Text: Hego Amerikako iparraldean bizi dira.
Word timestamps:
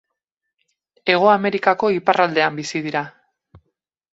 Hego 1.13 1.29
Amerikako 1.33 1.91
iparraldean 1.99 2.59
bizi 2.63 2.83
dira. 2.87 3.05